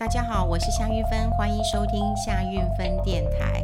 [0.00, 3.62] 大家好，我是夏韵芬，欢迎收听夏韵芬电台。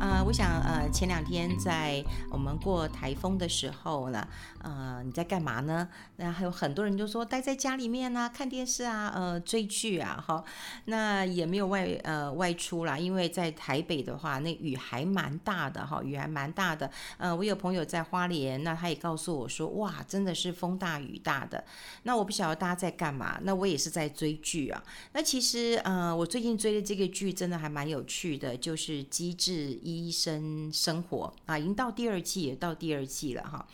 [0.00, 4.26] 呃，我想呃，前两天在我们过台风的时候呢，
[4.62, 5.86] 呃，你在干嘛呢？
[6.16, 10.42] 那还有很多人就说待在家里面啊，看电视啊，呃，追剧啊，哈，
[10.86, 16.90] 那也没有外呃外出啦，因为在台北的话，那雨还蛮大的哈，雨还蛮大的。
[17.18, 21.62] 呃，我有朋友在花莲，那他也告诉我说，哇，真的是风大雨大的。
[22.04, 24.82] 那我不晓得大家在干嘛，那我也是在追剧啊。
[25.12, 33.66] 那其实呃，我最近追的这个剧真的还蛮有趣的，就是《机智医生生活啊，已经到第二季，也到第二季了哈。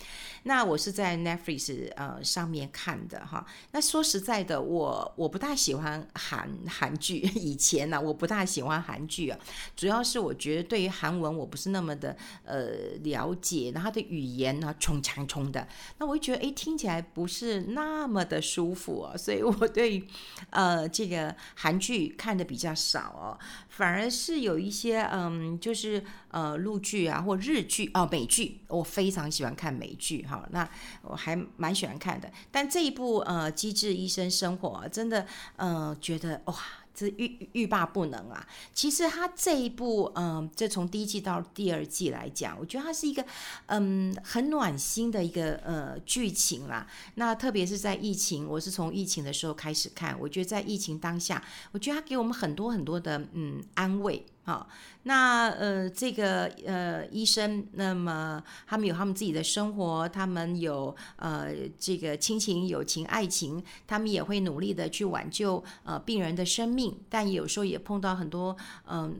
[0.44, 3.44] 那我是在 Netflix 呃上面看的哈。
[3.72, 9.38] 那说实在的，我我不大喜欢韩韩剧，以前呢、我不大喜欢韩剧啊，
[9.74, 15.66] 主要是我觉得对于韩文我不是那么的呃了解，然后它的语言呢冲强冲的，
[15.98, 20.06] 那我就觉得哎听起来不是那么的舒服啊，所以我对
[20.50, 26.04] 呃这个韩剧看的比较少哦，反而是有一些嗯就是。
[26.28, 30.46] 呃，陆剧啊，或日剧哦，美剧，我非常喜欢看美剧哈。
[30.50, 30.68] 那
[31.02, 32.30] 我还蛮喜欢看的。
[32.50, 36.54] 但这一部呃，《机智医生生活》真的，呃，觉得哇，
[36.94, 38.46] 这欲欲罢不能啊。
[38.74, 43.24] 其实它这一部，嗯、这从第一季到第二季来讲，我觉得它是一个
[43.66, 46.86] 嗯很暖心的一个呃剧情啦。
[47.14, 54.24] 那特别是在疫情，我是从疫情的时候开始看，我觉得在疫情当下，我觉得它给我们很多很多的嗯安慰。
[54.46, 54.68] 好，
[55.02, 61.48] 那呃，这个呃，医生，那么他们有他们自己的生活，他们有呃，
[61.80, 68.56] 这个亲情、友情、爱情，他们也会努力的去挽救呃病人的生命，但有时候也碰到很多
[68.88, 69.16] 嗯、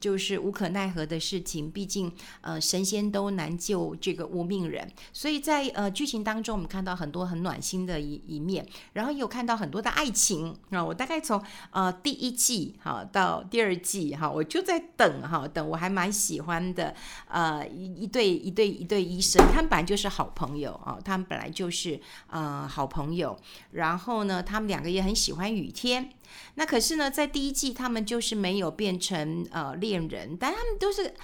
[0.00, 1.70] 就是无可奈何的事情。
[1.70, 10.84] 毕竟呃，神仙都难救这个无命人，所以在呃剧情当中，我们看到很多很暖心的一一面，然后也有看到很多的爱情啊。
[10.84, 14.63] 我大概从呃第一季哈到第二季哈，我就。
[14.64, 16.94] 在等哈等，我还蛮喜欢的，
[17.28, 23.38] 呃，一一对一对一对医生，他们本来就是好朋友啊，他们本来就是呃好朋友，
[23.72, 26.10] 然后呢，他们两个也很喜欢雨天，
[26.54, 31.14] 那可是呢，在第一季他们就是没有变成呃恋人，但他们都是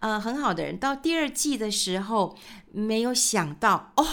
[0.00, 0.76] 呃很好的人。
[0.78, 2.36] 到第二季的时候，
[2.72, 4.06] 没有想到哦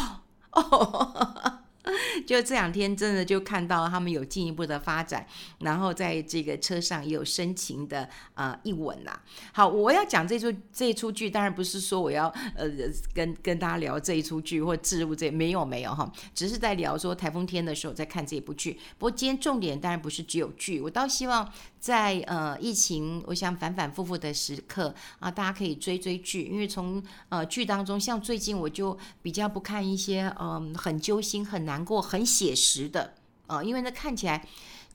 [0.52, 1.55] 哦。
[2.26, 5.26] 就这两天，真的就看到他们有进一步的发展，
[5.60, 9.20] 然后在这个车上也有深情的啊一吻呐。
[9.54, 12.68] 好，我要讲这出这一出剧，当然不是说我要呃
[13.14, 18.80] 跟跟大家聊这一出剧或置入这没有没有哈，只是在聊说台风天的时候在看这一部剧。
[18.98, 21.52] 不过今天重点当然不是只有剧，我倒希望
[21.86, 32.02] 在呃疫情我想反反复复的时刻啊，大家可以追追剧，因为从呃剧当中，像最近我就比较不看一些嗯、很揪心很难过。
[32.02, 33.14] 很写实的
[33.46, 34.48] 啊、呃，因为那看起来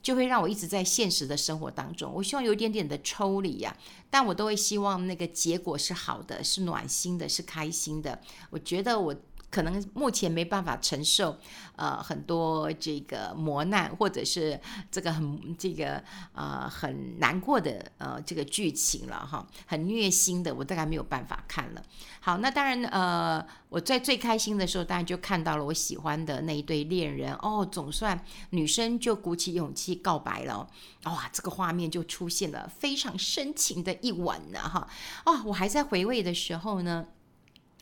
[0.03, 2.11] 就会让我一直在现实的生活当中。
[2.13, 3.79] 我希望有一点点的抽离呀、啊，
[4.09, 8.19] 但我都会希望那个结果是好的，是暖心的，是开心的。
[8.49, 9.15] 我觉得我。
[9.51, 11.37] 可能目前没办法承受，
[11.75, 14.57] 呃，很多这个磨难，或者是
[14.89, 16.01] 这个很这个
[16.33, 21.83] 呃很难过的呃这个剧情了哈，很虐心的，我大概没有办法看了。
[22.21, 30.65] 好，那当然呃，我在最开心的时候，当然就看到了我喜欢的那一对恋人哦，总算女生就鼓起勇气告白了，
[31.03, 34.87] 哇，这个画面就出现了非常深情的一吻呢哈，
[35.25, 37.07] 哦，我还在回味的时候呢。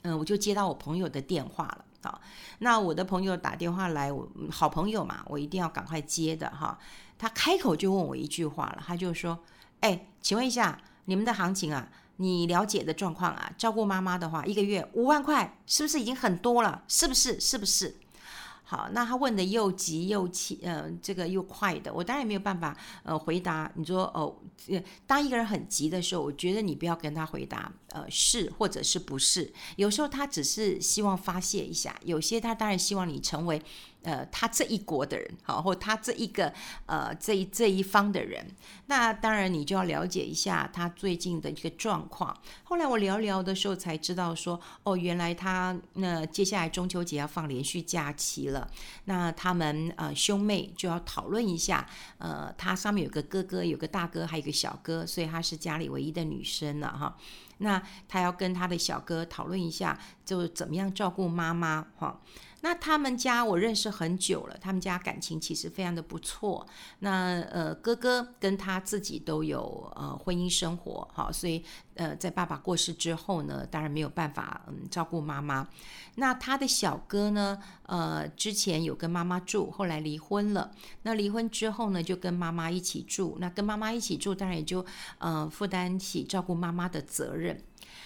[0.04, 2.20] 嗯，我就接到我朋友的电话了啊。
[2.60, 6.78] 那我的朋友打电话来，我好朋友嘛，我一定要赶快接的哈。
[7.18, 9.38] 他开口就问我一句话了，他就说
[9.82, 16.84] ：“哎，请问一下，你们的行情啊，你了解的状况啊，照顾妈妈的话，一个月五万块，是不是已经很多了？
[16.88, 17.40] 是不是？
[17.40, 17.98] 是不是？”
[18.70, 23.72] 好，那他问的又急又气，呃，这个又快的，我当然没有办法，呃，回答。
[23.74, 24.36] 你说，哦，
[25.08, 29.52] 当一个人很急的时候，我觉得你不要跟他回答，呃，是或者是不是。
[29.78, 33.60] 有时候他只是希望发泄一下，有些他当然希望你成为。
[34.04, 36.54] 呃，他这一国的人，好，或他这一个
[36.86, 38.46] 呃这一这一方的人，
[38.86, 42.36] 那当然你就要了解一下他最近的一个状况。
[42.64, 48.70] 后来我聊聊的时候才知道说，哦，原来他那接下来中秋节要放连续假期了，
[49.04, 51.86] 那他们呃兄妹就要讨论一下，
[52.20, 57.18] 呃，他上面有个哥哥，有个大哥，还有个小哥，所以他是家里唯一的女生了哈。
[57.62, 62.22] 那他要跟他的小哥讨论一下，就怎么样照顾妈妈哈。
[62.62, 66.68] 那他们家我认识很久了，他们家感情其实非常的不错。
[67.00, 71.64] 那呃，哥哥跟他自己都有呃婚姻生活，好，所以
[71.96, 75.68] 呃，在爸爸过世之后呢，当然没有办法嗯照顾妈妈。
[76.16, 80.72] 那他的小哥呢，呃，之前有跟妈妈住，后来离婚了。
[81.04, 83.38] 那离婚之后呢，就跟妈妈一起住。
[83.40, 84.86] 那跟妈妈一起住，当然也就
[85.20, 87.64] 呃负担起照顾妈妈的责任。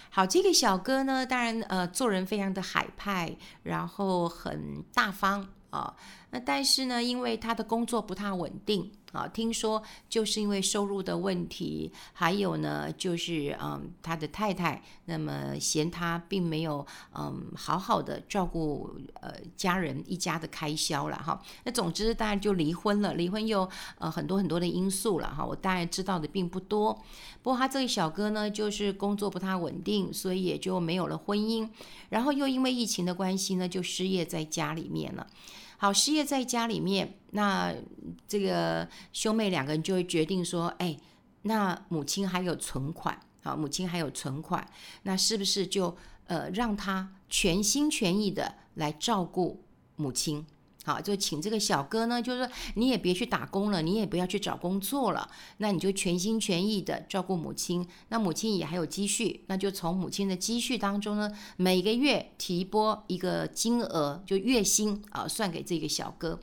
[0.10, 5.96] 好，这个小哥呢，当然呃，做人非常的海派，然后很大方啊。
[6.34, 16.84] 那但是呢，因为他的工作不太稳定啊，听说就是因为收入的问题，还有呢，就是嗯，他的太太那么嫌他并没有
[17.16, 18.90] 嗯好好的照顾
[19.22, 21.40] 呃家人一家的开销了哈。
[21.66, 23.70] 那总之当然就离婚了，离婚又
[24.00, 25.46] 呃很多很多的因素了哈。
[25.46, 26.92] 我当然知道的并不多，
[27.44, 31.70] 不过他这个小哥呢，就是工作不太稳定，所以也就没有了婚姻，
[32.10, 35.28] 然后又因为疫情的关系呢，就失业在家里面了。
[35.84, 37.76] 好，失业在家里面，那
[38.26, 40.98] 这个兄妹两个人就会决定说，哎，
[41.42, 44.66] 那母亲还有存款，好，母亲还有存款，
[45.02, 45.94] 那是不是就
[46.28, 49.62] 呃让他全心全意的来照顾
[49.98, 50.46] 母亲？
[50.84, 57.88] 好，就请这个小哥呢，就是说你也别去打工了，你也不要去找工作了，那你就全心全意的照顾母亲。
[58.10, 66.40] 那母亲也还有积蓄，那就从母亲的积蓄当中呢，每个月提拨一个金额，就月薪啊，算给这个小哥。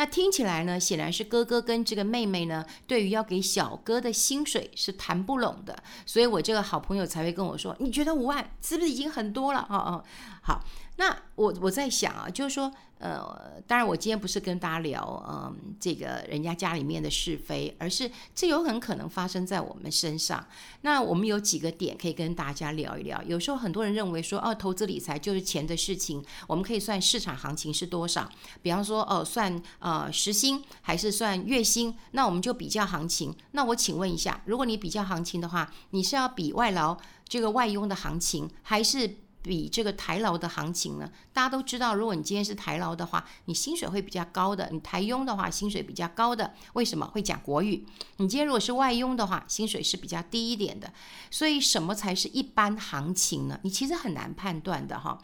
[0.00, 5.76] 那听起来呢，显然是哥哥跟这个妹妹呢，对于要给小哥的薪水是谈不拢的，
[6.06, 9.60] 所以我这个好朋友才会跟我说，你觉得五万是不是已经很多了？
[9.68, 10.04] 哦哦，
[10.40, 10.64] 好。
[10.96, 20.46] 那我我在想啊，就是说，呃，当然我今天不是跟大家聊，嗯，这个人家家里面的是非，而是这有很可能发生在我们身上。
[20.82, 23.22] 那我们有几个点可以跟大家聊一聊。
[23.22, 28.28] 有时候很多人认为说，哦，投资理财就是钱的事情，我们可以算市场行情是多少，
[28.60, 33.34] 比方说，哦，算呃呃时薪还是算月薪，那我们就比较行情。
[33.52, 36.96] 那我请问一下，如果你比较行情的话，你是要比外劳
[37.28, 39.16] 这个外佣的行情，还是？
[39.42, 46.52] 比这个台劳的行情呢，大家都知道，如果你今天是台劳的话，你薪水会比较高的；你台佣的话，薪水比较高的。
[46.74, 47.86] 为什么会讲国语？
[48.18, 50.92] 你今天如果是外佣的话，薪水是比较低一点的。
[51.30, 53.58] 所以什么才是一般行情呢？
[53.62, 55.18] 你其实很难判断的哈。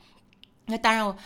[0.69, 1.17] 那当然，我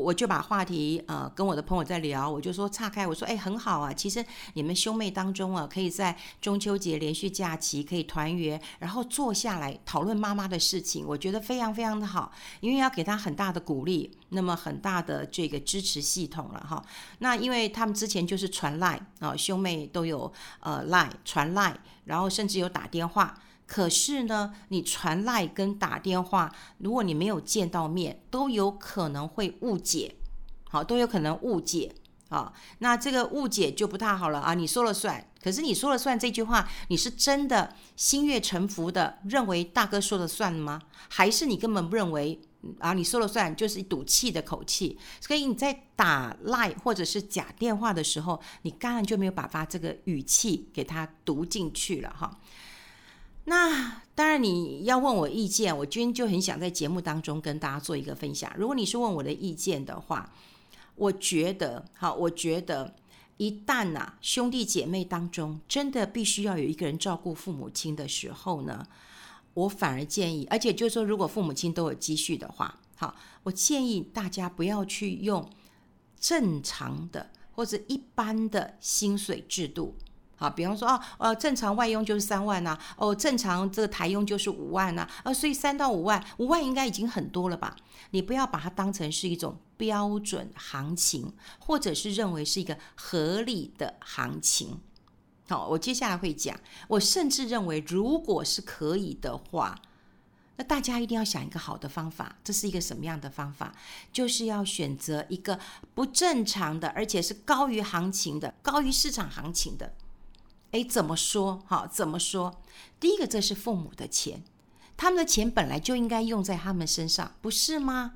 [0.00, 16.82] 我就把话题呃跟我的朋友在聊，我就说岔开，我说哎很好啊，其实你们兄妹当中啊，可以在中秋节连续假期可以团圆，然后坐下来讨论妈妈的事情，我觉得非常非常的好，因为要给他很大的鼓励，那么很大的这个支持系统了哈。
[17.18, 23.38] 那因为他们之前就是传赖啊，兄妹都有呃赖传赖，然后甚至有打电话。
[23.66, 30.14] 可是呢，你传赖跟打电话，如果你没有见到面，都有可能会误解，
[30.70, 31.92] 好，都有可能误解
[32.28, 32.52] 啊。
[32.78, 34.54] 那这个误解就不太好了啊。
[34.54, 40.80] 你说了算，可是你说了算这句话，你是真的心悦诚服的认为大哥说了算吗？
[41.08, 42.40] 还是你根本不认为
[42.78, 42.92] 啊？
[42.92, 44.96] 你说了算就是一赌气的口气。
[45.20, 52.30] 所以你在打赖或者是假电话的时候，你当然就没有把他这个语气给他读进去了哈。
[53.48, 58.52] 那当然，你要问我意见，我今天就很想在节目当中跟大家做一个分享。
[58.56, 60.32] 如果你是问我的意见的话，
[60.96, 62.96] 我觉得，好，我觉得
[63.36, 68.84] 一旦呐、啊、兄弟姐妹当中真的必须要有一个人照顾父母亲的时候呢，
[69.54, 73.14] 我反而建议，而且就是说，如果父母亲都有积蓄的话，好，
[73.44, 75.48] 我建议大家不要去用
[76.18, 79.94] 正常的或者一般的薪水制度。
[80.38, 87.74] 好，比方说哦，呃，正常外佣就是三万呐，哦，正常这个台佣就是五万呐，呃，所以三到五万，五万应该已经很多了吧？
[88.10, 94.78] 你不要把它当成是一种标准行情，或者是认为是一个合理的行情。
[95.48, 99.80] 好，我接下来会讲，我甚至认为，如果是可以的话，
[100.56, 103.72] 那大家一定要想一个好的方法，这是一个什么样的方法？
[104.12, 105.58] 就是要选择一个
[105.94, 109.94] 不正常的，而且是高于行情的，高于市场行情的。
[110.72, 111.62] 哎，怎么说？
[111.66, 112.60] 好，怎么说？
[112.98, 114.42] 第一个，这是父母的钱，
[114.96, 118.14] 他们的钱本来就应该用在他们身上，不是吗？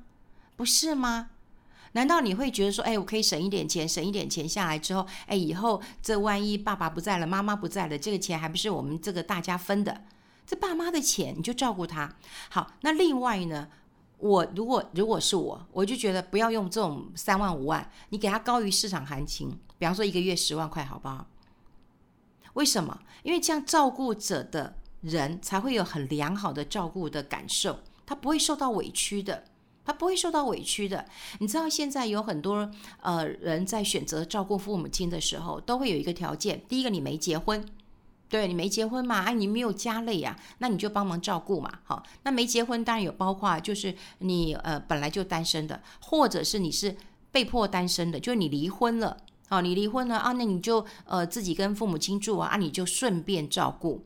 [0.55, 1.29] 不是吗？
[1.93, 10.03] 难道你会觉得说，哎，我可以省一点钱，省一点钱下来之后，哎，以后这万一爸爸不在了，妈妈不在了，这个钱还不是我们这个大家分的？
[10.45, 12.15] 这爸妈的钱，你就照顾他。
[12.49, 13.67] 好，那另外呢，
[14.17, 21.27] 我如果如果是我，我就觉得不要用这种三万五万，你给他高于市场行情，比方说一个月十万块，好不好？
[22.53, 22.99] 为什么？
[23.23, 29.43] 因为这样照顾者的人才会有很良好的照顾的感受，他不会受到委屈的，
[29.85, 31.05] 他不会受到委屈的。
[31.39, 32.69] 你知道现在有很多
[33.01, 37.65] 呃人在选择照顾父母亲的时候，都会有一个条件：第一个，你没结婚，
[38.29, 41.79] 对，你没结婚嘛，哎，你没有家累呀，那你就帮忙照顾嘛。
[41.83, 46.95] 好，那没结婚当然有包括就是你呃本来就单身的，或者是你是
[47.31, 49.17] 被迫单身的，就是你离婚了，
[49.51, 54.01] 哦，你离婚了啊，那你就呃自己跟父母亲住啊，你就顺便照顾。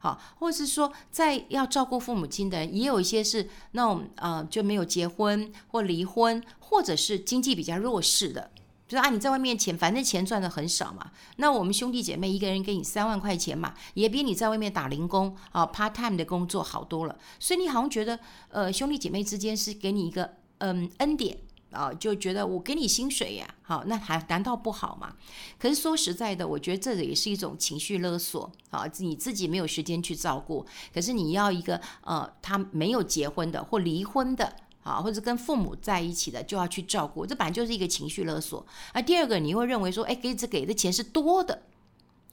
[0.00, 8.50] 好，或者是说，在要照顾父母亲的，也有一些是那种呃就没有结婚或离婚，或者是经济比较弱势的，
[8.88, 18.18] 就是啊你在外面钱，反正钱赚的很少嘛，那我们兄弟姐妹一个人给你三万块钱嘛，也比你在外面打零工啊 part time 的工作好多了，所以你好像觉得
[18.50, 21.38] 呃兄弟姐妹之间是给你一个嗯恩典。
[21.70, 25.14] 啊，就觉得我给你薪水呀，好，那还难道不好吗？
[25.58, 28.84] 可是说实在的，我觉得这也是一种情绪勒索啊！
[28.98, 38.66] 你自己没有时间去照顾，可是你要一个呃，他没有结婚的或离婚的啊，或者跟父母在一起的，就要去照顾，这本来就是一个情绪勒索。
[38.92, 41.62] 啊，第二个，你会认为说，哎，给这给的钱是多的，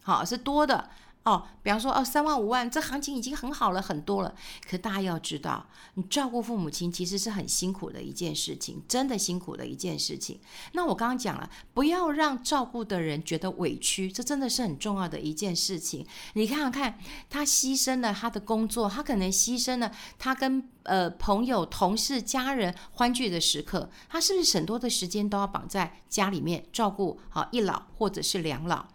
[0.02, 0.90] 好，是多的。
[1.26, 4.36] 哦，比方说哦，三万五万，这行情已经很好了，很多了。
[4.70, 5.66] 可大家要知道，
[5.96, 10.40] 你照顾父母亲其实是很辛苦的一件事情，真的辛苦的一件事情。
[10.74, 16.06] 那我刚刚讲了，不要让照顾的人觉得委屈，这真的是很重要的一件事情。
[16.34, 28.86] 你看看，他牺牲了他的工作，他可能牺牲了他跟呃朋友、同事、家人欢聚的时刻，他是不是很多的时间都要绑在家里面照顾好一老或者是两老？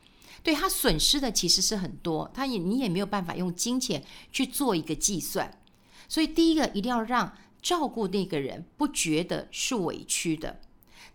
[0.42, 5.60] 对，他损失的其实是很多，他也你也没有办法用金钱去做一个计算，
[6.08, 10.60] 所以第一个一定要让照顾那个人不觉得是委屈的。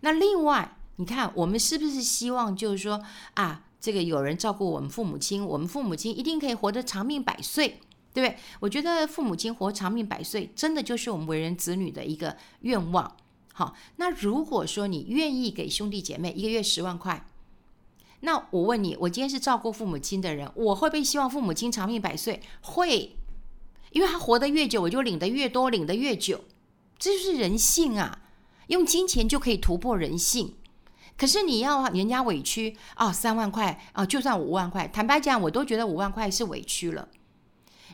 [0.00, 3.02] 那另外，你看我们是不是希望就是说
[3.34, 7.80] 啊，这个有人照顾我们父母亲，我们父母亲一定可以活得长命百岁，
[8.14, 8.38] 对不对？
[8.60, 13.16] 我觉得父母亲活长命百岁，真的就是我们为人子女的一个愿望。
[13.52, 17.26] 好，那如果说你愿意给兄弟姐妹一个月十万块。
[18.20, 22.40] 那我问你，我今天是照顾父母亲的人，我会不会希望父母亲长命百岁？
[22.62, 23.16] 会，
[23.90, 26.44] 因为他活得越久，我就领得越多，领得越久，
[26.98, 28.20] 这就是人性啊！
[28.68, 30.54] 用金钱就可以突破人性，
[31.16, 37.08] 可是你要人家委屈啊，三万块啊，就算五万块，坦白讲，我都觉得五万块是委屈了。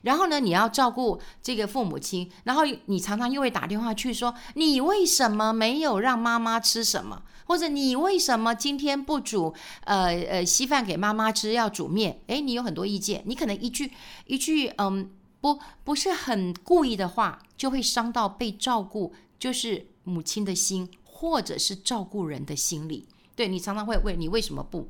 [0.03, 7.23] 然后呢，你要照顾这个父母亲，然后你常常又会打电话去说，你为什么没有让妈妈吃什么？
[7.47, 12.21] 或者你为什么今天不煮呃呃稀饭给妈妈吃，要煮面？
[12.27, 13.91] 诶，你有很多意见，你可能一句
[14.27, 23.07] 一句嗯不不是很故意的话，就会伤到被照顾就是母亲的心，或者是照顾人的心里。
[23.35, 24.89] 对，你常常会问你为什么不？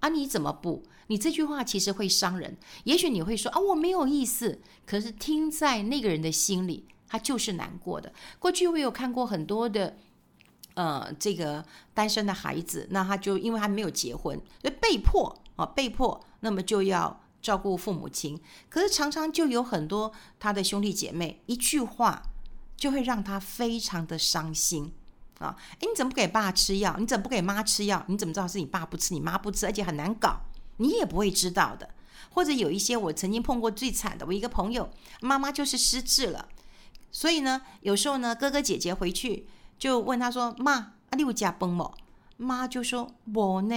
[0.00, 0.82] 啊，你怎么不？
[1.08, 2.56] 你这句话其实会伤人。
[2.84, 4.60] 也许你会说啊，我没有意思。
[4.86, 8.12] 可是听在那个人的心里，他就是难过的。
[8.38, 9.96] 过去我有看过很多的，
[10.74, 18.40] 呃，这个单身的孩子，那他就因为他没有结婚，所以被迫啊，被迫，那么就要照顾父母亲。
[18.68, 22.22] 可是常常就有很多他的兄弟姐妹，一句话
[22.76, 24.92] 就会让他非常的伤心。
[25.38, 26.94] 啊，诶，你怎么不给爸吃药？
[26.98, 28.04] 你怎么不给妈吃药？
[28.08, 30.40] 你怎么知道是你爸不吃，你妈不吃，而且很难搞，
[30.76, 31.88] 你也不会知道的。
[32.32, 34.90] 或者有一些我曾经碰过最惨的，我一个朋友
[35.22, 36.46] 妈妈就是失智了，
[37.10, 39.48] 所以呢，有时候呢，哥哥姐姐回去
[39.80, 41.90] 就问他说：“妈，啊，你有加崩吗？”
[42.36, 43.74] 妈就说：“我呢。”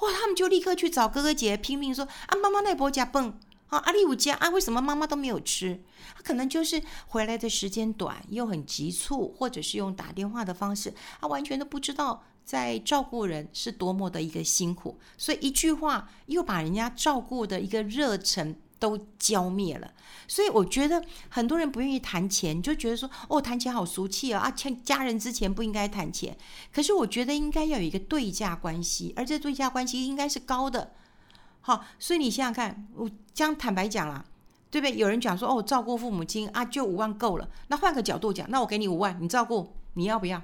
[0.00, 5.80] 哇，他们就立刻去找哥哥姐姐拼命说：“啊，妈妈那波加崩。”啊，阿里五家啊，为什么妈妈都没有吃？
[6.14, 19.88] 他可能就是回来的时间短，又很急促，或者是用打电话的方式，他完全都不知道在照顾人是多么的一个辛苦，所以一句话又把人家照顾的一个热忱都浇灭了。
[20.26, 24.40] 所以我觉得很多人不愿意谈钱，就觉得说哦，谈钱好俗气啊！
[24.40, 26.36] 啊，欠家人之前不应该谈钱。
[26.72, 30.94] 可是我觉得应该要有一个对价关系，而这对价关系应该是高的。
[31.60, 34.24] 好，所以你想想看，我这样坦白讲啦，
[34.68, 34.96] 对不对？
[34.96, 37.48] 有人讲说，哦，照顾父母亲啊，就五万够了。
[37.68, 40.42] 那换个角度讲，那我给你五万，你照顾，你要不要？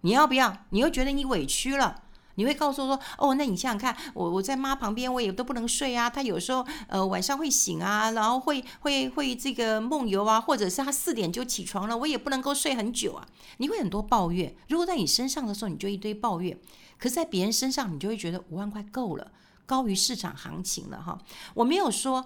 [0.00, 0.64] 你要不要？
[0.70, 2.03] 你又觉得你委屈了？
[2.36, 6.08] 你会告诉说，哦，那你想想看，我我在妈旁边，我也都不能睡啊。
[6.10, 13.26] 她有时候呃晚上会醒啊，然后会会会这个梦游啊，或者是她四点就起床了，我也不能够睡很久啊。
[13.58, 14.54] 你会很多抱怨。
[14.68, 16.56] 如果在你身上的时候，你就一堆抱怨；
[16.98, 19.30] 可是在别人身上，你就会觉得五万块够了。
[19.66, 21.18] 高于市场行情了哈，
[21.54, 22.22] 我没有说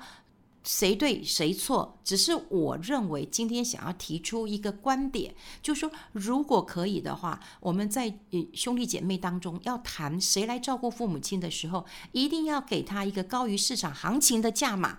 [0.64, 8.18] 谁对谁错，只是我认为今天想要提出一个观点，就说如果可以的话，我们在
[8.52, 14.98] 兄弟姐妹当中要谈谁来照顾父母亲的时候，一定要给他一个高于市场行情的价码，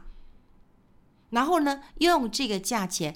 [1.30, 3.16] 然后呢，用这个价钱，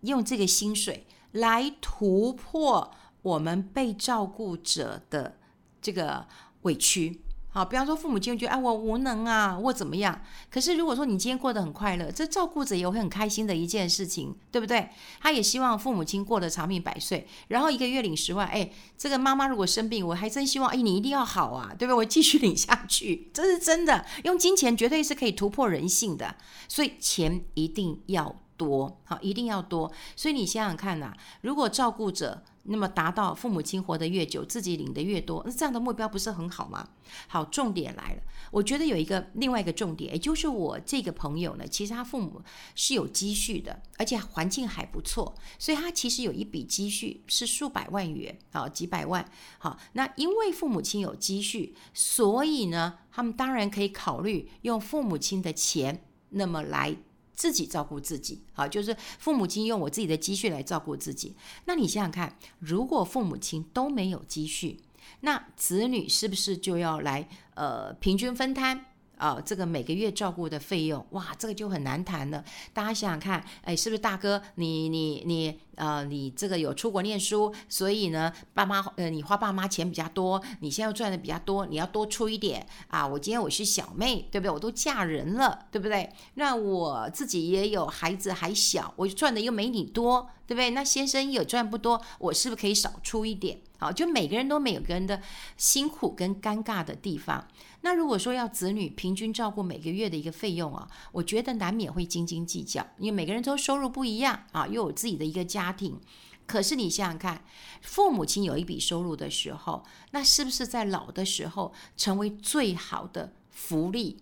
[0.00, 2.90] 用这个薪水来突破
[3.22, 5.38] 我们被照顾者的
[5.80, 6.26] 这个
[6.62, 7.20] 委屈。
[7.54, 10.22] 好，比方说父母亲觉得哎，我无能啊，或怎么样。
[10.50, 14.88] 可是如果说你今天过得很快乐，这照顾者也会很开心的一件事情，对不对？
[15.20, 21.94] 他也希望父母亲过得长命百岁，然后一个月领十万，哎，这个妈妈如果生病，我还真希望，哎，你一定要好啊，对不对？
[21.98, 24.06] 我继续领下去，这是真的。
[24.24, 26.34] 用金钱绝对是可以突破人性的，
[26.68, 29.90] 所以钱一定要多，好，一定要多。
[30.16, 32.42] 所以你想想看呐、如果照顾者。
[32.64, 36.88] 那么达到父母亲活得越久，自己领得越多，那这样的目标不是很好吗？
[37.26, 42.40] 好，重点来了，我觉得有一个另外一个重点，也就是我这个朋友呢，其实他父母
[42.76, 49.28] 是有积蓄的，而且环境还不错，所以他其实有一笔积蓄是数百万元，好，几百万，
[49.58, 56.96] 好，那因为父母亲有积蓄，所以呢，他们当然可以考虑用父母亲的钱，那么来。
[57.34, 61.34] 自己照顾自己，好，就是父母亲用我自己的积蓄来照顾自己。
[61.64, 64.80] 那你想想看，如果父母亲都没有积蓄，
[65.20, 68.86] 那子女是不是就要来呃平均分摊？
[69.22, 72.44] 啊、这个每个月照顾的费用，哇，这个就很难谈了。
[72.72, 83.06] 大家想想看，哎，是不是大哥，你你你，呃，你这个有出国念书，所以呢，爸妈，呃，你花爸妈钱比较多，你现在赚的比较多，你要多出一点啊。
[83.06, 84.50] 我今天我是小妹，对不对？
[84.50, 86.10] 我都嫁人了，对不对？
[86.34, 90.70] 那我自己也有孩子还小，我赚的又没你多，对不对？
[90.70, 93.60] 那先生也赚不多，我是不是可以少出一点？
[93.82, 95.20] 好，就每个人都每个人的
[95.56, 97.48] 辛苦跟尴尬的地方。
[97.80, 106.00] 那如果说要子女平均照顾每个月的一个费用啊，我觉得难免会斤斤计较，因为每个人都收入不一样啊，又有自己的一个家庭。
[106.46, 107.44] 可是你想想看，
[107.80, 114.18] 父母亲有一笔收入的时候，那是不是在老的时候成为最好的福利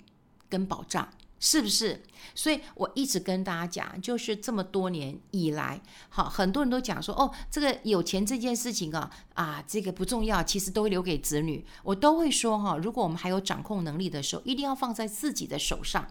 [0.49, 1.07] 跟保障？
[1.41, 2.03] 是不是？
[2.35, 11.65] 所以我一直跟大家讲，就是这么多年以来，好，很多人都讲说，哦，这个有钱这件事情啊，啊，这个不重要，其实都会留给子女。
[11.83, 16.07] 我都会说哈，如果我们还有掌控能力的时候，一定要放在自己的手上，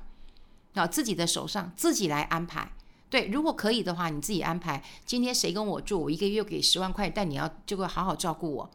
[0.74, 2.74] 啊，自己的手上，自己来安排。
[3.10, 4.84] 对，如果可以的话，你自己安排。
[5.06, 8.72] 今天谁跟我住，我一个月给十万块，但你要就会好好照顾我。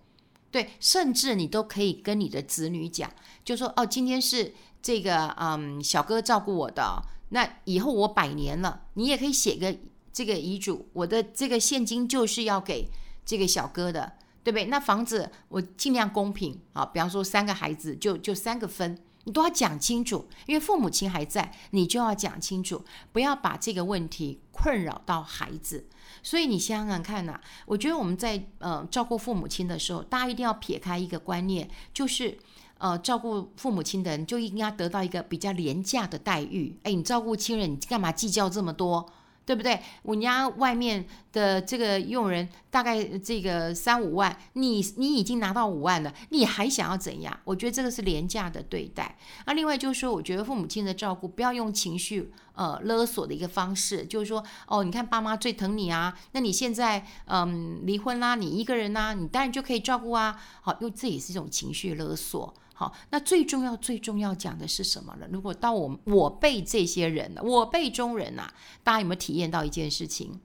[0.54, 3.11] 对，甚至你都可以跟你的子女讲，
[3.44, 4.54] 就说，哦，今天是。
[4.84, 9.74] 这个嗯，小哥照顾我的，那以后我百年了，你也可以写个
[10.12, 12.90] 这个遗嘱，我的这个现金就是要给
[13.24, 14.66] 这个小哥的，对不对？
[14.66, 25.88] 那房子我尽量公平啊，比方说三个孩子就就三个分，你都要讲清楚，因为父母亲还在，你就要讲清楚，不要把这个问题困扰到孩子。
[26.24, 32.37] 所以你想想看呐，我觉得我们在呃照顾父母亲的时候，大家一定要撇开一个观念，就是。
[32.76, 36.76] 呃，照顾父母亲的人就应该得到一个比较廉价的待遇。
[36.82, 39.08] 哎，你照顾亲人，你干嘛计较这么多？
[39.46, 39.78] 对不对？
[40.02, 47.38] 我家外面的这个佣人大概这个三五万，你你已经拿到五万了，你还想要怎样？
[47.44, 49.16] 我觉得这个是廉价的对待。
[49.46, 60.40] 那另外就是说，我觉得父母亲的照顾不要用情绪呃勒索的一个方式，就是说哦，你看爸妈最疼你啊，那你现在嗯离婚啦，你一个人呐，你当然就可以照顾啊。
[60.62, 62.54] 好，因为这也是一种情绪勒索。
[62.74, 65.26] 好，那最重要、最重要讲的是什么呢？
[65.30, 70.40] 如果到我我辈这些人，我辈中人呐、大家有没有体验到一件事情？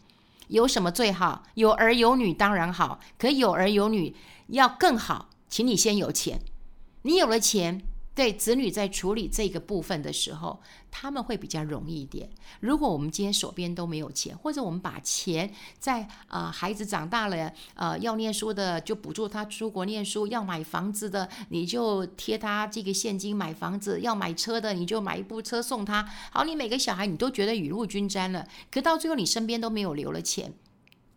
[0.47, 1.43] 有什么最好？
[1.55, 4.15] 有儿有女当然好，可有儿有女
[4.47, 6.39] 要更好，请你先有钱。
[7.01, 7.81] 你有了钱。
[8.19, 10.59] 对子女在处理这个部分的时候，
[10.91, 12.29] 他们会比较容易一点。
[12.59, 26.05] 如果我们今天手边都没有钱，或者我们把钱在呃孩子长大了呃要念书的就补助他出国念书，要买房子的你就贴他这个现金买房子，要买车的你就买一部车送他。
[26.29, 30.53] 好，你每个小孩你都觉得雨露均沾了，可到最后你身边都没有留了钱，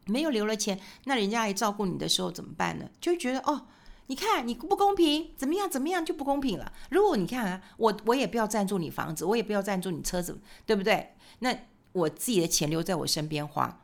[0.07, 2.89] 没有留了钱，那人家来照顾你的时候怎么办呢？
[3.01, 3.67] 就觉得哦。
[4.13, 6.71] 你看你不公平，怎么样怎么样就不公平了。
[6.91, 11.15] 如果你看啊，我我也不要赞助你房子，我也不要赞助你车子，对不对？
[11.39, 11.57] 那
[11.93, 13.81] 我自己的钱留在我身边花。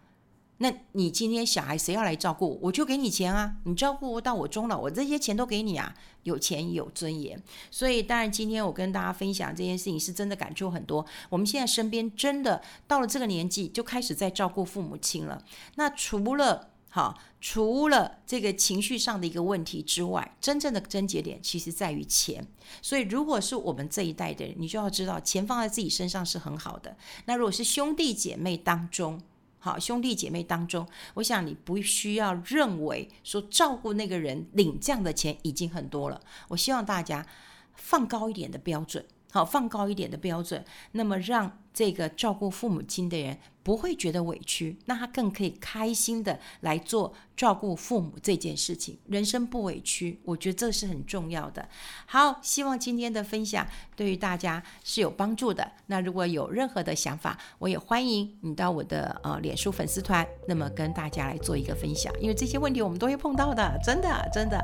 [0.58, 3.56] 那你今天小孩谁要来照顾，我就给你钱啊。
[3.64, 5.94] 你照顾到我终老，我这些钱都给你啊。
[6.24, 11.06] 有钱有尊严，所以当然今天我跟大家分享这件事情是真的感触很多。
[11.30, 15.42] 我们现在身边真的到了这个年纪，就开始在照顾父母亲了。
[15.76, 22.46] 那除了好，除了这个情绪上的一个问题之外，真正的症结点其实在于钱。
[22.80, 26.96] 所以，如果是我们这一代的人，你就要知道，钱放在自己身上是很好的。
[27.26, 29.20] 那如果是兄弟姐妹当中，
[29.58, 36.18] 好，兄弟姐妹当中，我想你不需要认为说照顾那个人领这样的钱已经很多了。
[36.48, 37.26] 我希望大家
[37.74, 43.38] 放高一点的标准，好，放高一点的标准，那么让这个照顾父母亲的人。
[43.60, 51.68] 不会觉得委屈，那他更可以开心的来做照顾父母这件事情，人生不委屈，我觉得这是很重要的。
[52.06, 55.70] 好，希望今天的分享对于大家是有帮助的。
[55.84, 64.58] 那如果有任何的想法，我也欢迎你到我的呃脸书粉丝团，那么跟大家来做一个分享，因为这些问题我们都会碰到的，真的真的。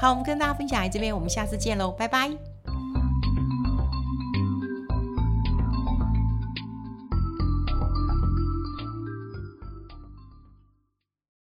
[0.00, 2.30] 好，我们跟大家分享这边，我们下次见喽，拜拜。